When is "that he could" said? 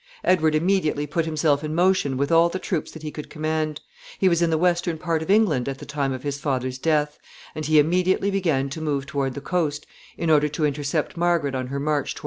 2.89-3.29